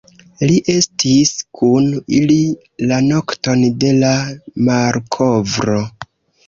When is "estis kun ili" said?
0.75-2.39